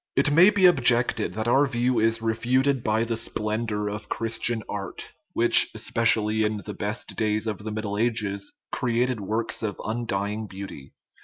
[0.15, 5.11] It may be objected that our view is refuted by the splendor of Christian art,
[5.33, 10.93] which, especially in the best days of the Middle Ages, created works of undying beauty.